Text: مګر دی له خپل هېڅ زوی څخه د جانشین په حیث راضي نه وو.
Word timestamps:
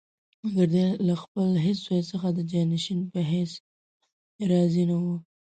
مګر 0.43 0.67
دی 0.73 0.85
له 1.07 1.15
خپل 1.21 1.49
هېڅ 1.65 1.77
زوی 1.85 2.01
څخه 2.11 2.27
د 2.33 2.39
جانشین 2.51 2.99
په 3.13 3.19
حیث 3.31 3.51
راضي 4.49 4.83
نه 4.89 4.95
وو. 5.03 5.15